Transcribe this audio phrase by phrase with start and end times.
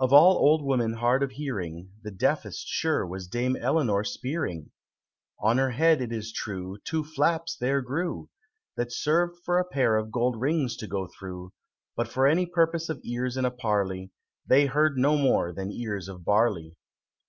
[0.04, 4.72] _Of all old women hard of hearing, The deafest, sure, was Dame Eleanor Spearing!
[5.38, 8.28] On her head, it is true, Two flaps there grew,
[8.76, 11.52] That served for a pair of gold rings to go through,
[11.94, 14.10] But for any purpose of ears in a parley,
[14.44, 16.74] They heard no more than ears of barley.